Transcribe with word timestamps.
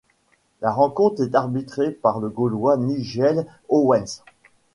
La 0.61 0.71
rencontre 0.71 1.21
est 1.21 1.35
arbitrée 1.35 1.91
par 1.91 2.19
le 2.19 2.29
Gallois 2.29 2.75
Nigel 2.75 3.45
Owens. 3.69 4.23